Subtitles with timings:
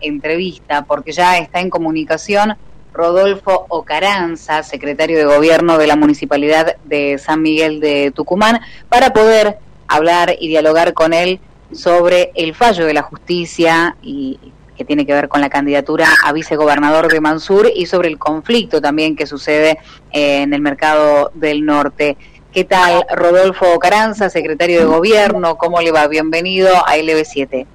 [0.00, 2.56] entrevista porque ya está en comunicación
[2.92, 9.58] Rodolfo Ocaranza, secretario de Gobierno de la Municipalidad de San Miguel de Tucumán, para poder
[9.88, 11.40] hablar y dialogar con él
[11.72, 14.38] sobre el fallo de la justicia y
[14.76, 18.80] que tiene que ver con la candidatura a vicegobernador de Mansur y sobre el conflicto
[18.80, 19.78] también que sucede
[20.10, 22.16] en el mercado del norte.
[22.52, 25.56] ¿Qué tal, Rodolfo Caranza, secretario de Gobierno?
[25.56, 26.06] ¿Cómo le va?
[26.06, 27.66] Bienvenido a LB7.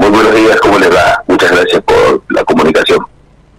[0.00, 1.22] Muy buenos días, ¿cómo le va?
[1.26, 3.00] Muchas gracias por la comunicación.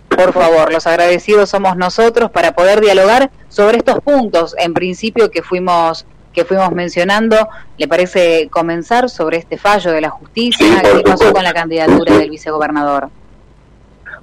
[0.10, 5.44] Por favor, los agradecidos somos nosotros para poder dialogar sobre estos puntos, en principio que
[5.44, 7.38] fuimos que fuimos mencionando.
[7.78, 10.82] ¿Le parece comenzar sobre este fallo de la justicia?
[10.82, 13.10] ¿Qué pasó con la candidatura del vicegobernador?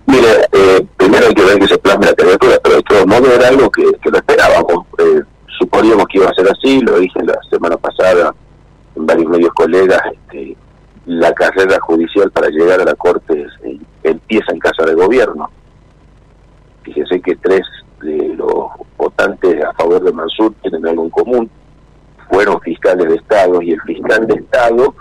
[0.06, 3.28] Mire, eh, primero hay que ver que se plasme la candidatura, pero de todos modos
[3.28, 4.86] era algo que, que lo esperábamos.
[4.98, 5.22] Eh,
[5.56, 8.34] suponíamos que iba a ser así, lo dije la semana pasada
[8.96, 10.56] en varios medios colegas, este,
[11.08, 15.48] la carrera judicial para llegar a la Corte eh, empieza en casa de gobierno.
[16.82, 17.62] Fíjese que tres
[18.02, 21.50] de los votantes a favor de Mansur tienen algo en común,
[22.28, 24.94] fueron fiscales de Estado y el fiscal de Estado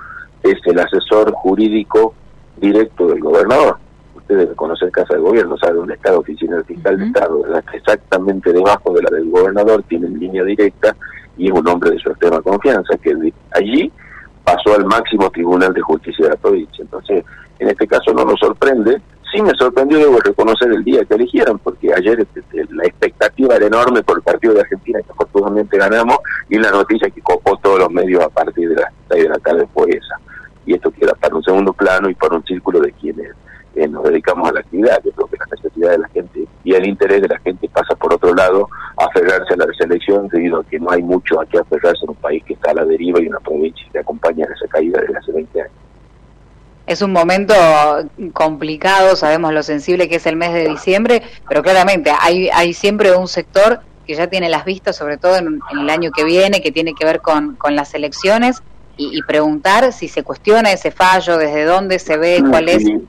[0.43, 2.13] es el asesor jurídico
[2.55, 3.77] directo del gobernador.
[4.15, 7.43] Usted debe conocer Casa de Gobierno, sabe dónde está la oficina del fiscal de Estado,
[7.73, 10.95] exactamente debajo de la del gobernador, tiene línea directa
[11.37, 13.13] y es un hombre de su extrema confianza, que
[13.51, 13.91] allí
[14.47, 16.81] pasó al máximo tribunal de justicia de la provincia.
[16.81, 17.25] Entonces,
[17.59, 21.59] en este caso no nos sorprende sí me sorprendió, debo reconocer el día que eligieron,
[21.59, 25.77] porque ayer este, este, la expectativa era enorme por el partido de Argentina, que afortunadamente
[25.77, 26.17] ganamos,
[26.49, 29.39] y la noticia que copó todos los medios a partir de las 6 de la
[29.39, 30.19] tarde fue esa.
[30.65, 33.31] Y esto queda para un segundo plano y para un círculo de quienes
[33.75, 35.01] eh, nos dedicamos a la actividad.
[35.03, 37.95] Yo creo que la necesidad de la gente y el interés de la gente pasa
[37.95, 38.66] por otro lado
[39.17, 42.15] aferrarse a la reselección debido a que no hay mucho a qué aferrarse en un
[42.15, 45.31] país que está a la deriva y una provincia que acompaña esa caída desde hace
[45.31, 45.73] 20 años.
[46.85, 47.53] Es un momento
[48.33, 53.15] complicado, sabemos lo sensible que es el mes de diciembre, pero claramente hay, hay siempre
[53.15, 56.71] un sector que ya tiene las vistas, sobre todo en, el año que viene, que
[56.71, 58.63] tiene que ver con, con las elecciones,
[58.99, 62.83] y, preguntar si se cuestiona ese fallo, desde dónde se ve, cuál es.
[62.83, 62.99] Sí,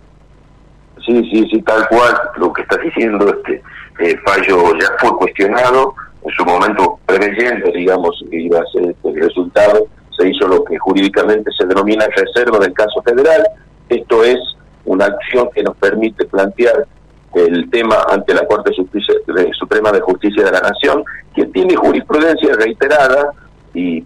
[1.06, 3.62] sí, sí, tal cual, lo que está diciendo, este
[3.98, 5.94] el fallo ya fue cuestionado,
[6.24, 9.86] en su momento preveyendo, digamos, que iba a ser este, el resultado,
[10.16, 13.42] se hizo lo que jurídicamente se denomina reserva del caso federal,
[13.88, 14.38] esto es
[14.84, 16.86] una acción que nos permite plantear
[17.34, 18.72] el tema ante la Corte
[19.52, 21.04] Suprema de Justicia de la Nación,
[21.34, 23.32] que tiene jurisprudencia reiterada
[23.74, 24.04] y,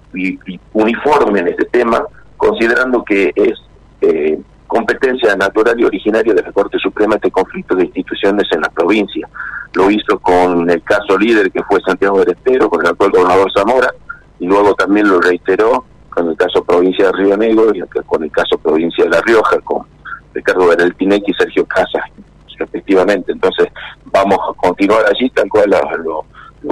[0.73, 2.05] uniforme en este tema,
[2.37, 3.55] considerando que es
[4.01, 8.71] eh, competencia natural y originaria de la Corte Suprema este conflicto de instituciones en la
[8.71, 9.29] provincia.
[9.75, 13.51] Lo hizo con el caso líder que fue Santiago del Estero, con el actual gobernador
[13.53, 13.95] Zamora,
[14.39, 18.31] y luego también lo reiteró con el caso provincia de Río Negro y con el
[18.31, 19.87] caso provincia de La Rioja, con
[20.35, 22.03] Ricardo Bereltinec y Sergio Casas,
[22.59, 23.33] respectivamente.
[23.33, 23.69] Entonces,
[24.07, 26.25] vamos a continuar allí, tal cual lo,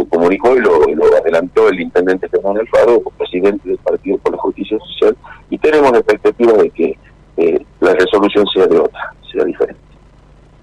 [0.06, 0.84] comunicó y lo,
[1.16, 5.16] adelantó el intendente Fernando Alfaro, presidente del Partido por la Justicia Social,
[5.48, 6.98] y tenemos la expectativa de que
[7.36, 9.79] eh, la resolución sea de otra, sea diferente.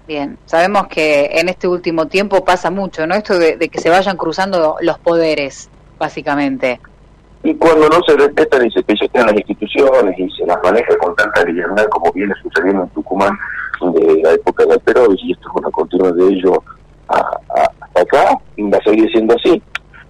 [0.08, 3.14] Bien, sabemos que en este último tiempo pasa mucho, ¿no?
[3.14, 6.80] Esto de que se vayan cruzando los poderes, básicamente.
[7.42, 11.14] Y cuando no se respetan y se pisotean las instituciones y se las maneja con
[11.14, 13.38] tanta libertad como viene sucediendo en Tucumán
[13.80, 16.62] de la época de Perón, y esto es una continua de ello
[17.06, 19.62] hasta acá, va a seguir siendo así.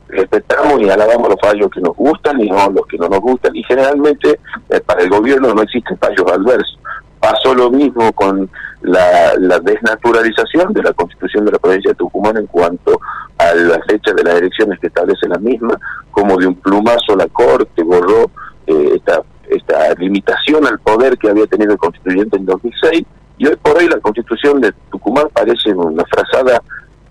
[0.08, 3.54] Respetamos y alabamos los fallos que nos gustan y no los que no nos gustan,
[3.54, 4.38] y generalmente
[4.70, 6.78] eh, para el gobierno no existen fallos adversos.
[7.20, 8.48] Pasó lo mismo con
[8.82, 13.00] la, desnaturalización de la constitución de la provincia de Tucumán en cuanto
[13.38, 15.78] a la fecha de las elecciones que establece la misma,
[16.10, 18.30] como de un plumazo la Corte borró
[18.66, 23.02] eh, esta, esta limitación al poder que había tenido el constituyente en 2006,
[23.38, 26.60] y hoy por hoy la constitución de Tucumán parece una frazada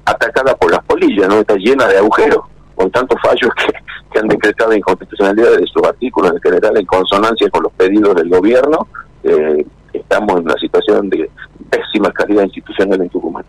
[0.05, 1.39] atacada por las polillas, ¿no?
[1.39, 2.45] Está llena de agujeros,
[2.75, 3.73] con tantos fallos que,
[4.11, 8.29] que han decretado inconstitucionalidad de sus artículos en general en consonancia con los pedidos del
[8.29, 8.87] gobierno,
[9.23, 11.29] eh, estamos en una situación de
[11.69, 13.45] pésima calidad institucional en Tucumán.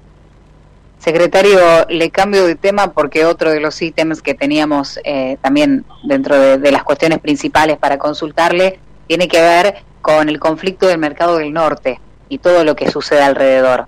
[0.99, 6.39] Secretario, le cambio de tema porque otro de los ítems que teníamos eh, también dentro
[6.39, 11.53] de, las cuestiones principales para consultarle tiene que ver con el conflicto del mercado del
[11.53, 13.87] norte y todo lo que sucede alrededor.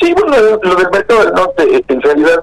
[0.00, 2.42] Sí, bueno, lo del mercado del norte, en realidad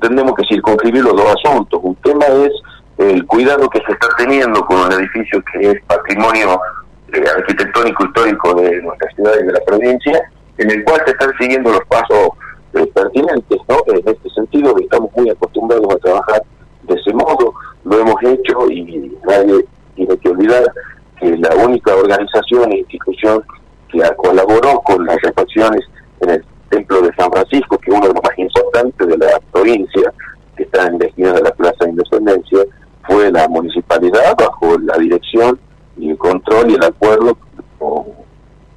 [0.00, 1.80] tenemos que circunscribir los dos asuntos.
[1.82, 2.52] Un tema es
[2.98, 6.60] el cuidado que se está teniendo con un edificio que es patrimonio
[7.14, 10.22] eh, arquitectónico histórico de nuestra ciudad y de la provincia,
[10.58, 12.28] en el cual se están siguiendo los pasos
[12.74, 13.76] eh, pertinentes, ¿no?
[13.86, 16.42] En este sentido, estamos muy acostumbrados a trabajar
[16.82, 19.64] de ese modo, lo hemos hecho y nadie
[19.94, 20.64] tiene que olvidar
[21.20, 23.42] que la única organización e institución
[23.90, 25.80] que colaboró con las refacciones
[26.20, 29.40] en el Templo de San Francisco, que es uno de los más importantes de la
[29.52, 30.12] provincia,
[30.56, 32.58] que está en la esquina de la Plaza de Independencia,
[33.06, 35.58] fue la municipalidad bajo la dirección
[36.24, 37.36] control y el acuerdo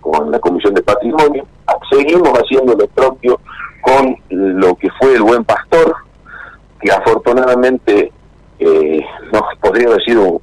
[0.02, 1.46] con, la Comisión de Patrimonio.
[1.90, 3.40] Seguimos haciendo lo propio
[3.82, 5.96] con lo que fue el Buen Pastor,
[6.82, 8.12] que afortunadamente
[8.60, 10.42] eh, no podría haber sido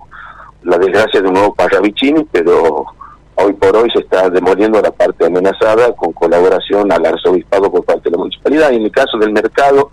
[0.63, 2.87] la desgracia de un nuevo Parravicini, pero
[3.35, 8.05] hoy por hoy se está demoliendo la parte amenazada con colaboración al arzobispado por parte
[8.05, 8.71] de la municipalidad.
[8.71, 9.91] Y en el caso del mercado,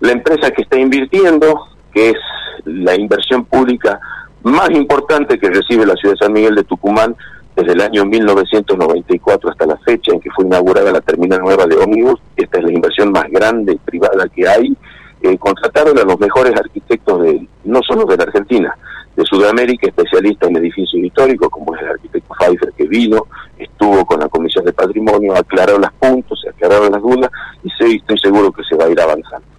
[0.00, 2.18] la empresa que está invirtiendo, que es
[2.64, 4.00] la inversión pública
[4.42, 7.16] más importante que recibe la ciudad de San Miguel de Tucumán
[7.56, 11.76] desde el año 1994 hasta la fecha en que fue inaugurada la terminal nueva de
[11.76, 14.76] ómnibus, esta es la inversión más grande y privada que hay,
[15.22, 18.76] eh, contrataron a los mejores arquitectos de, no solo de la Argentina,
[19.16, 23.26] de Sudamérica, especialista en edificios históricos, como es el arquitecto Pfeiffer que vino,
[23.58, 27.30] estuvo con la Comisión de Patrimonio, aclararon los puntos, se aclararon las dudas
[27.64, 29.57] y estoy seguro que se va a ir avanzando.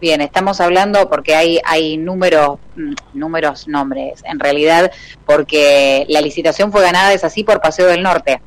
[0.00, 4.90] Bien, estamos hablando porque hay, hay números, mm, números, nombres, en realidad,
[5.24, 8.40] porque la licitación fue ganada, es así, por Paseo del Norte.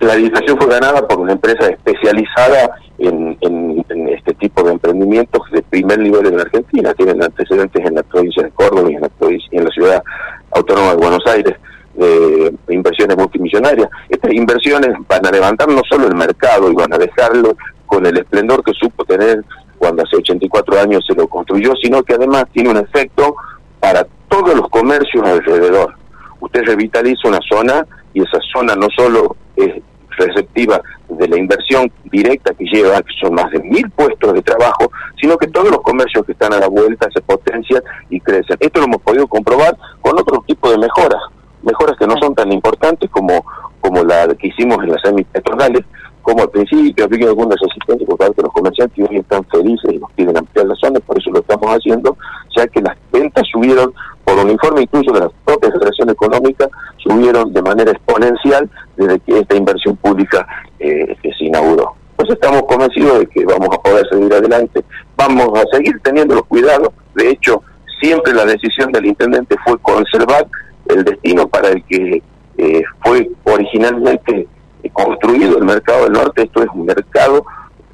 [0.00, 3.38] La licitación fue ganada por una empresa especializada en,
[4.08, 6.92] este tipo de emprendimientos de primer nivel en Argentina.
[6.94, 10.02] Tienen antecedentes en la provincia de Córdoba y en la, provincia, en la ciudad
[10.50, 11.54] autónoma de Buenos Aires
[11.94, 13.88] de inversiones multimillonarias.
[14.08, 17.56] Estas inversiones van a levantar no solo el mercado y van a dejarlo
[17.92, 19.44] con el esplendor que supo tener
[19.76, 23.36] cuando hace 84 años se lo construyó, sino que además tiene un efecto
[23.80, 25.94] para todos los comercios alrededor.
[26.40, 29.74] Usted revitaliza una zona y esa zona no solo es
[30.16, 34.90] receptiva de la inversión directa que lleva, que son más de mil puestos de trabajo,
[35.20, 38.56] sino que todos los comercios que están a la vuelta se potencian y crecen.
[38.58, 41.20] Esto lo hemos podido comprobar con otro tipo de mejoras,
[41.62, 43.44] mejoras que no son tan importantes como,
[43.80, 45.82] como la que hicimos en las semipetronales,
[46.22, 49.92] como al principio había algunas resistencias por parte de los comerciantes y hoy están felices
[49.92, 52.16] y nos piden ampliar las zonas, por eso lo estamos haciendo,
[52.56, 53.92] ya que las ventas subieron,
[54.24, 59.38] por un informe incluso de la propia Federación Económica, subieron de manera exponencial desde que
[59.40, 60.46] esta inversión pública
[60.78, 61.94] eh, se inauguró.
[62.16, 64.84] Pues estamos convencidos de que vamos a poder seguir adelante,
[65.16, 67.62] vamos a seguir teniendo los cuidados, de hecho
[68.00, 70.46] siempre la decisión del intendente fue conservar
[70.86, 72.22] el destino para el que
[72.58, 74.46] eh, fue originalmente
[74.90, 77.44] construido el mercado del norte, esto es un mercado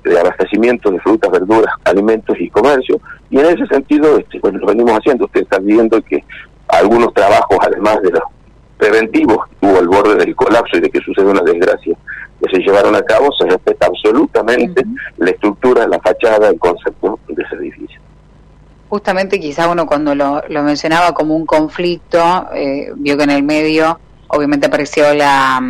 [0.04, 3.00] de abastecimiento de frutas, verduras, alimentos y comercio,
[3.30, 6.24] y en ese sentido este, lo venimos haciendo, ustedes están viendo que
[6.68, 8.22] algunos trabajos, además de los
[8.78, 11.96] preventivos, hubo el borde del colapso y de que sucedió una desgracia,
[12.40, 14.84] que se llevaron a cabo, se respeta absolutamente
[15.16, 18.00] la estructura, la fachada, el concepto de ese edificio.
[18.88, 23.42] Justamente quizá uno cuando lo, lo mencionaba como un conflicto, eh, vio que en el
[23.42, 23.98] medio
[24.28, 25.60] obviamente apareció la,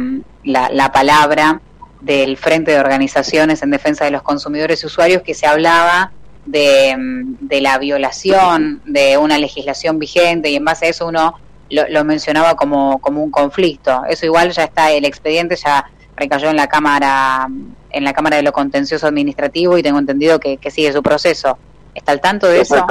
[0.44, 1.60] la, palabra
[2.00, 6.12] del Frente de Organizaciones en Defensa de los Consumidores y Usuarios que se hablaba
[6.46, 6.96] de,
[7.40, 11.34] de, la violación de una legislación vigente y en base a eso uno
[11.70, 14.02] lo, mencionaba como, como un conflicto.
[14.08, 15.84] Eso igual ya está, el expediente ya
[16.16, 17.48] recayó en la Cámara
[17.90, 21.58] en la Cámara de lo Contencioso Administrativo y tengo entendido que, que sigue su proceso.
[21.94, 22.86] ¿Está al tanto de eso?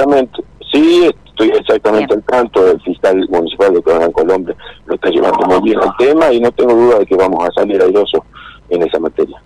[0.72, 4.56] Sí, estoy exactamente al tanto del fiscal municipal de Coronel Colombia.
[4.86, 7.52] Lo está llevando muy bien el tema y no tengo duda de que vamos a
[7.54, 8.22] salir airosos
[8.70, 9.42] en esa materia.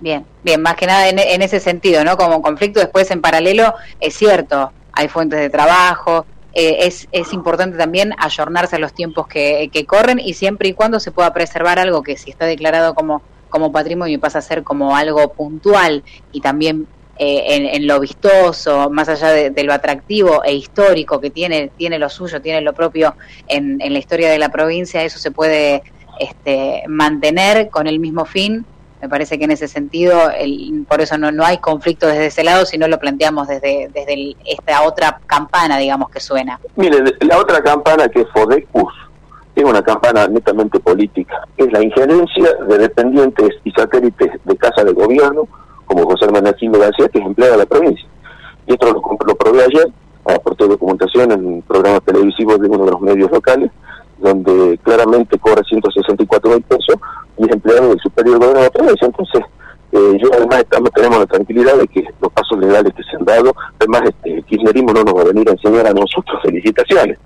[0.00, 2.16] Bien, bien, más que nada en, ese sentido, ¿no?
[2.16, 7.78] Como conflicto después en paralelo, es cierto, hay fuentes de trabajo, eh, es, es importante
[7.78, 11.78] también ayornarse a los tiempos que, que corren y siempre y cuando se pueda preservar
[11.78, 16.40] algo que si está declarado como, como patrimonio pasa a ser como algo puntual y
[16.40, 16.88] también
[17.18, 22.08] eh, en, lo vistoso, más allá de, lo atractivo e histórico que tiene, tiene lo
[22.08, 23.14] suyo, tiene lo propio
[23.48, 25.82] en, la historia de la provincia, eso se puede
[26.18, 28.64] este, mantener con el mismo fin.
[29.00, 30.16] Me parece que en ese sentido,
[30.88, 34.82] por eso no, no hay conflicto desde ese lado, sino lo planteamos desde, desde esta
[34.82, 36.60] otra campana, digamos, que suena.
[36.76, 38.92] Mire, la otra campana que es Fodecus,
[39.54, 44.92] es una campana netamente política, es la injerencia de dependientes y satélites de casa de
[44.92, 45.46] gobierno
[45.92, 48.06] como José Hermanacino García, que es empleado de la provincia.
[48.66, 49.88] Y esto lo, lo probé ayer,
[50.24, 53.70] aporté documentación en un programa televisivo de uno de los medios locales,
[54.18, 56.96] donde claramente cobra 164 mil pesos
[57.38, 59.06] y es empleado del superior gobierno de la provincia.
[59.06, 59.42] Entonces,
[59.92, 63.24] eh, yo además estamos, tenemos la tranquilidad de que los pasos legales que se han
[63.24, 67.18] dado, además este, el kirchnerismo no nos va a venir a enseñar a nosotros felicitaciones.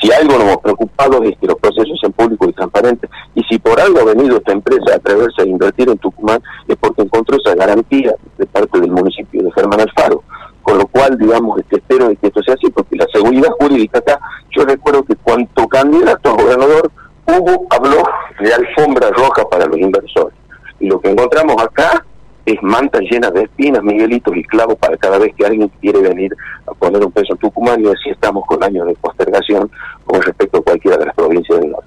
[0.00, 3.10] Si algo nos hemos preocupado es que los procesos sean públicos y transparentes.
[3.34, 6.76] Y si por algo ha venido esta empresa a atreverse a invertir en Tucumán, es
[6.76, 10.22] porque encontró esa garantía de parte del municipio de Germán Alfaro
[10.68, 14.20] con lo cual, digamos, este, espero que esto sea así, porque la seguridad jurídica acá,
[14.50, 16.92] yo recuerdo que cuanto candidato a gobernador
[17.24, 18.02] hubo, habló
[18.38, 20.36] de alfombra roja para los inversores.
[20.78, 22.04] Y lo que encontramos acá
[22.52, 26.34] es mantas llenas de espinas, miguelitos y clavos para cada vez que alguien quiere venir
[26.66, 29.70] a poner un peso en Tucumán y así estamos con años de postergación
[30.04, 31.86] con respecto a cualquiera de las provincias del norte.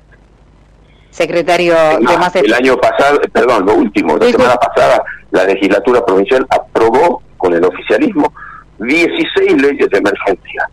[1.10, 7.22] Secretario de El año pasado, perdón, lo último, la semana pasada la legislatura provincial aprobó
[7.38, 8.32] con el oficialismo
[8.80, 10.70] 16 leyes de emergencia.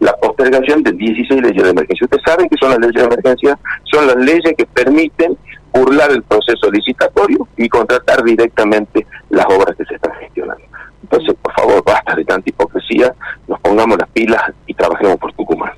[0.00, 2.04] La postergación de 16 leyes de emergencia.
[2.04, 5.36] Ustedes saben que son las leyes de emergencia, son las leyes que permiten
[5.76, 10.62] burlar el proceso licitatorio y contratar directamente las obras que se están gestionando.
[11.02, 13.14] Entonces, por favor, basta de tanta hipocresía,
[13.46, 15.72] nos pongamos las pilas y trabajemos por Tucumán.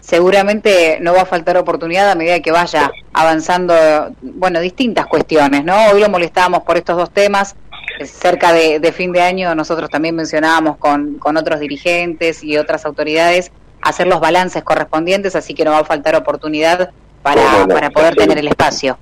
[0.00, 3.74] Seguramente no va a faltar oportunidad a medida que vaya avanzando,
[4.22, 5.74] bueno, distintas cuestiones, ¿no?
[5.92, 7.56] Hoy lo molestábamos por estos dos temas.
[8.04, 13.52] Cerca de, fin de año nosotros también mencionábamos con, con otros dirigentes y otras autoridades
[13.82, 16.90] hacer los balances correspondientes, así que no va a faltar oportunidad
[17.22, 18.98] para, para poder tener el espacio.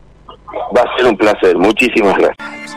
[0.76, 1.56] Va a ser un placer.
[1.56, 2.67] Muchísimas gracias.